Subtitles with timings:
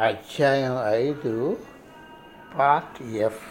[0.00, 1.56] అధ్యాయం ఐదు
[2.58, 3.48] part F.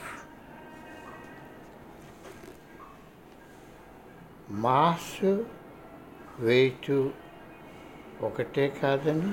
[4.50, 5.42] Mass
[6.40, 7.10] wait
[8.22, 9.32] ఒకటే కాదని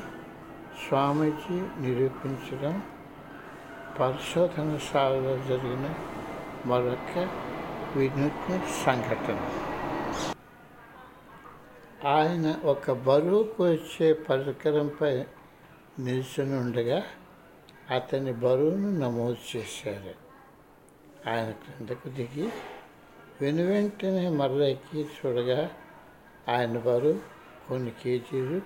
[0.89, 2.83] స్వామీజీ నిరూపించడం
[4.01, 5.95] పరిశోధనశాలలో జరిగిన
[6.67, 7.29] మరొక
[7.97, 9.51] వినూత్న సంఘటన.
[12.09, 15.25] ఆయన ఒక బరువుకు వచ్చే పరికరంపై
[15.99, 17.03] నిల్చుని ఉండగా
[17.91, 20.15] అతని బరువును నమోదు చేశారు.
[21.31, 22.53] ఆయన క్రిందకు దిగి
[23.41, 25.71] వెను వెంటనే మరల ఎక్కి చూడగా
[26.49, 27.21] ఆయన బరువు
[27.69, 28.61] కొన్ని కేజీలు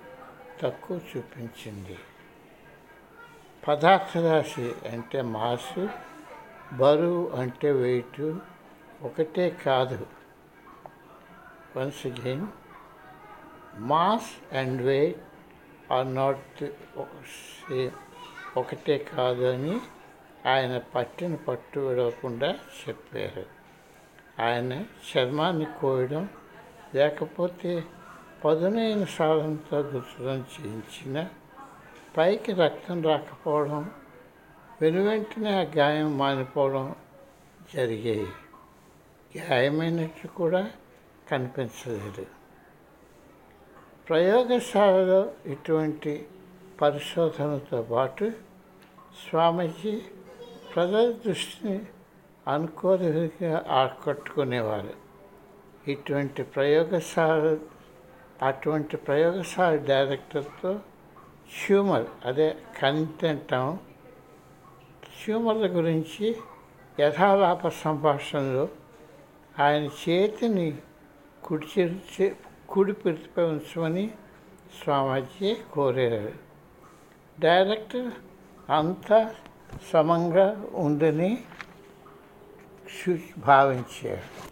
[0.60, 1.98] తక్కువ చూపించింది.
[3.68, 5.88] పదార్థ రాశి అంటే మాసు
[6.72, 8.34] బరువు అంటే వెయిట్
[9.02, 10.06] ఒకటే కాదు.
[11.76, 12.46] Once again
[13.76, 15.20] mass and weight
[15.92, 16.64] ఆ నాట్
[18.56, 19.80] ఒకటే కాదని
[20.48, 23.46] ఆయన పట్టిన పట్టు విడవకుండా చెప్పారు.
[24.42, 26.28] ఆయన చర్మాన్ని కోయడం
[26.94, 27.84] లేకపోతే
[28.44, 31.28] పదునైన సాధనతో గుర్తడం చేయించిన
[32.16, 33.90] పైకి రక్తం రాకపోవడం
[34.82, 36.94] వెనువెంటనే ఆ గాయం మానిపోవడం
[37.74, 38.28] జరిగాయి.
[39.38, 40.70] గాయమైనట్టు కూడా
[41.30, 42.39] కనిపించలేదు.
[44.10, 46.26] ప్రయోగశాలలో ఇటువంటి
[46.82, 48.32] పరిశోధనతో పాటు
[49.28, 50.02] స్వామీజీ
[50.76, 51.80] ప్రజల దృష్టిని
[52.48, 54.94] అనుకోదగిగా ఆకట్టుకునేవారు.
[55.88, 57.58] ఇటువంటి ప్రయోగశాల
[58.42, 60.80] అటువంటి ప్రయోగశాల డైరెక్టర్తో
[61.66, 63.78] హ్యూమర్ అదే కంటెంటం
[65.24, 66.36] హ్యూమర్ల గురించి
[67.00, 68.68] యథాలాప సంభాషణలో
[69.58, 70.76] ఆయన చేతిని
[71.44, 71.84] కుడి
[72.70, 74.08] కుడి పెరిపై
[74.82, 76.32] స్వామీజీ కోరారు.
[77.40, 78.10] డైరెక్టర్
[78.70, 79.34] అంతా
[79.92, 81.44] సమంగా ఉందని
[83.38, 84.50] భావించారు.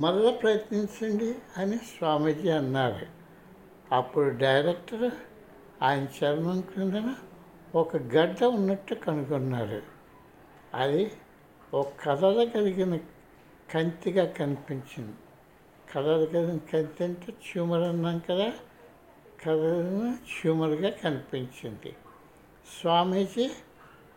[0.00, 3.06] మళ్ళీ ప్రయత్నించండి అని స్వామీజీ అన్నారు.
[3.94, 5.10] అప్పుడు డైరెక్టర్
[5.82, 7.14] ఆయన చర్మం క్రిందన
[7.74, 9.82] ఒక గడ్డ ఉన్నట్టు కనుగొన్నారు.
[10.74, 11.12] అది
[11.74, 12.96] ఒక కదలగలిగిన
[13.74, 15.14] కంతిగా కనిపించింది.
[15.94, 16.30] కలర్
[16.72, 18.52] కంటే ట్యూమర్ అన్నాం కదా
[19.44, 21.96] కలర్ ట్యూమర్గా కనిపించింది.
[22.80, 23.50] స్వామీజీ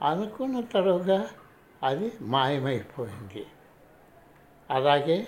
[0.01, 1.27] అనుకున్న తరువుగా
[1.83, 3.45] అది మాయమైపోయింది.
[4.69, 5.27] అలాగే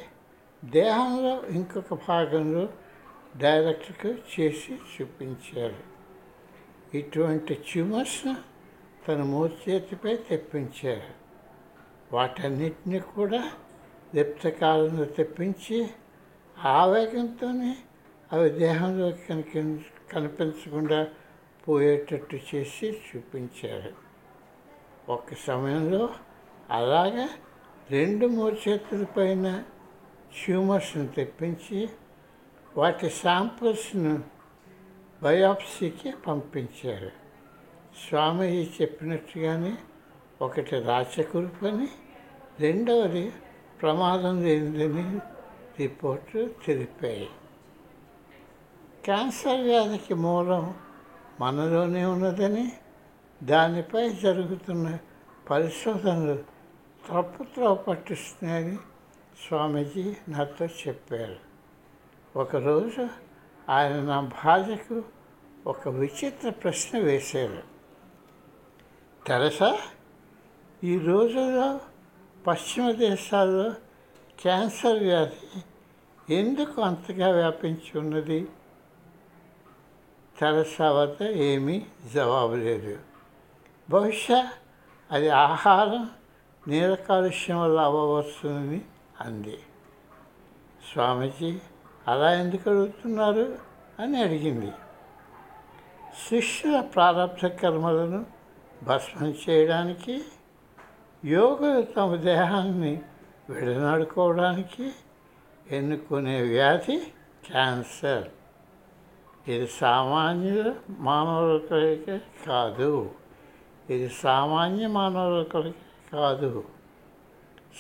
[0.66, 2.70] దేహంలో ఇంకొక భాగంలో
[3.38, 5.94] డైరెక్ట్గా చేసి చూపించారు.
[6.98, 8.34] ఇటువంటి ట్యూమర్స్
[9.08, 11.24] తన మూర్చేతిపై తెప్పించారు.
[12.16, 13.52] వాటన్నిటిని కూడా
[14.16, 15.90] లిప్తకాలంలో తెప్పించి
[16.58, 17.78] ఆవేగంతోనే
[18.34, 21.08] అవి దేహంలో కనిపి కనిపించకుండా
[21.68, 23.94] పోయేటట్టు చేసి చూపించారు.
[25.12, 26.10] ఒక సమయంలో
[26.70, 27.30] అలాగా
[27.92, 29.64] రెండు మూడు చేతుల పైన
[30.44, 31.90] ట్యూమర్స్ని తెప్పించి
[32.78, 34.24] వాటి శాంపుల్స్ను
[35.24, 37.12] బయాప్సీకి పంపించారు.
[38.08, 39.78] స్వామీజీ చెప్పినట్టుగానే
[40.42, 41.88] ఒకటి రాచకురుపని
[42.60, 43.32] రెండవది
[43.82, 45.20] ప్రమాదం లేనిదని
[45.80, 47.30] రిపోర్టు తెలిపాయి.
[49.04, 50.76] క్యాన్సర్ వ్యాధికి మూలం
[51.40, 52.72] మనలోనే ఉన్నదని
[53.44, 54.98] దానిపై జరుగుతున్న
[55.50, 56.44] పరిశోధనలు
[57.10, 58.78] తప్పుత్రవ పట్టిస్తున్నాయని
[59.48, 61.36] స్వామీజీ నాతో చెప్పారు.
[62.36, 63.08] ఒకరోజు
[63.70, 65.04] ఆయన నా భార్యకు
[65.68, 67.64] ఒక విచిత్ర ప్రశ్న వేశారు.
[69.28, 69.78] తెలుసా
[70.84, 71.80] ఈ రోజుల్లో
[72.48, 73.74] పశ్చిమ దేశాల్లో
[74.44, 75.64] క్యాన్సర్ వ్యాధి
[76.36, 78.48] ఎందుకు అంతగా వ్యాపించి ఉన్నది?
[80.40, 82.98] తెరసా వద్ద ఏమీ జవాబు లేదు.
[83.90, 84.50] బహుశా
[85.12, 86.10] అది ఆహారం
[86.68, 88.82] నీల కాలుష్యం వల్ల అవ్వవచ్చునని
[89.22, 89.60] అంది.
[90.94, 91.60] స్వామీజీ
[92.08, 93.58] అలా ఎందుకు అడుగుతున్నారు?
[94.00, 94.72] అని అడిగింది.
[96.30, 98.26] శిష్యుల ప్రారంభ కర్మలను
[98.84, 100.24] భస్మం చేయడానికి
[101.26, 103.02] యోగులు తమ దేహాన్ని
[103.50, 104.92] విడనాడుకోవడానికి
[105.72, 106.98] ఎన్నుకునే వ్యాధి
[107.52, 108.28] క్యాన్సర్.
[109.48, 113.12] ఇది సామాన్య మానవులకే కాదు.
[113.90, 115.76] ఇది సామాన్య మానవులకి
[116.14, 116.64] కాదు.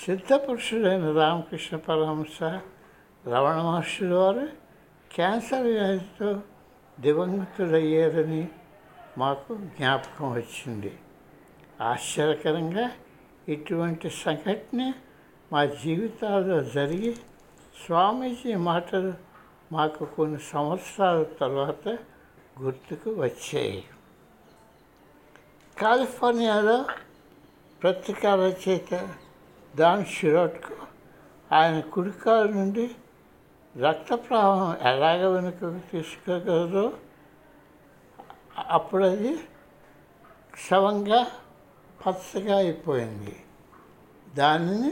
[0.06, 2.44] సిద్ధపురుషుడైన రామకృష్ణ పరమహంస
[3.27, 4.48] రమణ మహర్షుల వారు
[5.15, 6.42] క్యాన్సర్ వ్యాధితో
[7.00, 8.48] దివంగతులయ్యారని
[9.18, 11.00] మాకు జ్ఞాపకం వచ్చింది.
[11.81, 12.92] ఆశ్చర్యకరంగా
[13.50, 14.94] ఇటువంటి సంఘటన
[15.53, 17.15] మా జీవితాల్లో జరిగి
[17.85, 19.13] స్వామీజీ మాటలు
[19.71, 21.88] మాకు కొన్ని సంవత్సరాల తర్వాత
[22.61, 23.83] గుర్తుకు వచ్చాయి.
[25.81, 26.85] కాలిఫోర్నియాలో
[27.83, 29.09] పత్రికా రచయిత
[29.75, 30.75] దాన్ షిరోట్కు
[31.55, 32.91] ఆయన కుడికాలు నుండి
[33.81, 36.94] రక్త ప్రవాహం ఎలాగ వెనుకకు తీసుకోగలరో
[38.69, 39.35] అప్పుడు అది
[40.53, 41.27] క్షవంగా
[42.07, 43.44] పచ్చగా అయిపోయింది.
[44.35, 44.91] దానిని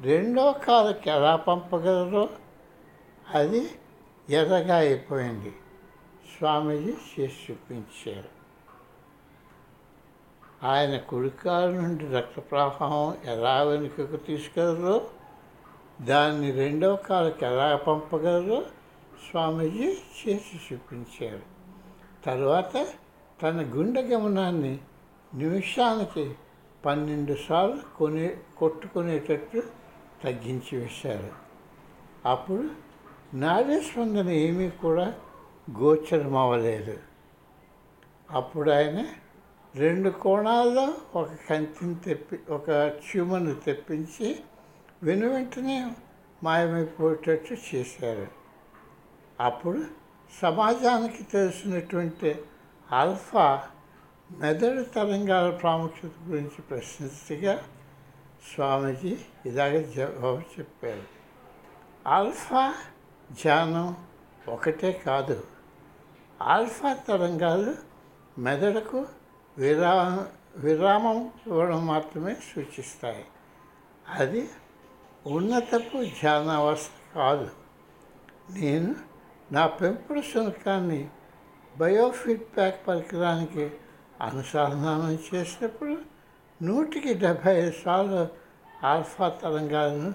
[0.00, 2.28] రెండో కాలుకి ఎలా పంపగలరో
[3.34, 3.70] అది
[4.30, 5.52] ఎర్రగా అయిపోయింది.
[6.38, 8.34] స్వామీజీ చేసి చూపించారు.
[10.66, 15.06] ఆయన కుడికాలు నుండి రక్త ప్రవాహం ఎలా వెనుకకు తీసుకెళ్ళరో
[16.00, 18.62] దాన్ని రెండవ కాలకి ఎలా పంపగలరో
[19.30, 21.42] స్వామీజీ చేసి చూపించారు.
[22.24, 22.86] తర్వాత
[23.42, 24.78] తన గుండె గమనాన్ని
[25.34, 26.34] నిమిషానికి
[26.84, 29.83] పన్నెండు సార్లు కొనే కొట్టుకునేటట్టు
[30.24, 31.32] తగ్గించి వేశారు
[32.28, 32.70] అప్పుడు
[33.34, 35.14] నాడీ స్పందన ఏమీ కూడా
[35.80, 36.96] గోచరం అవ్వలేదు
[38.30, 39.04] అప్పుడు ఆయన
[39.74, 44.40] రెండు కోణాల్లో ఒక కంతిని తెప్పి ఒక ట్యూమర్ని తెప్పించి
[45.02, 45.90] వెను వెంటనే
[46.42, 48.26] మాయమైపోయేటట్టు చేశారు.
[49.40, 49.84] అప్పుడు
[50.42, 52.30] సమాజానికి తెలిసినటువంటి
[52.92, 53.62] ఆల్ఫా
[54.30, 57.62] మెదడు తరంగాల ప్రాముఖ్యత గురించి ప్రశ్నించగా
[58.52, 61.02] స్వామీజీ ఇలాగే జవాబు చెప్పారు.
[62.08, 62.74] ఆల్ఫా
[63.32, 63.96] ధ్యానం
[64.48, 65.44] ఒకటే కాదు.
[66.42, 67.74] ఆల్ఫా తరంగాలు
[68.38, 69.06] మెదడుకు
[69.58, 70.26] విరామ
[70.56, 73.24] విరామం ఇవ్వడం మాత్రమే సూచిస్తాయి.
[74.08, 74.48] అది
[75.26, 77.50] ఉన్నతపు ధ్యాన అవస్థ కాదు.
[78.50, 78.94] నేను
[79.52, 81.08] నా పెంపుడు శునకాన్ని
[81.78, 83.70] బయోఫీడ్బ్యాక్ పరికరానికి
[84.20, 85.93] అనుసంధానం చేసినప్పుడు
[86.62, 88.28] నూటికి డెబ్భై ఐదు సార్లు
[88.86, 90.14] ఆల్ఫా తరంగాలను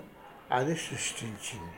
[0.52, 1.78] అది సృష్టించింది.